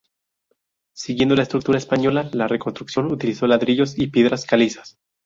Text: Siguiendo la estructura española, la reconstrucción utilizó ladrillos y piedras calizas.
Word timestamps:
Siguiendo 0.95 1.35
la 1.35 1.43
estructura 1.43 1.77
española, 1.77 2.27
la 2.33 2.47
reconstrucción 2.47 3.11
utilizó 3.11 3.45
ladrillos 3.45 3.95
y 3.99 4.07
piedras 4.07 4.47
calizas. 4.47 4.97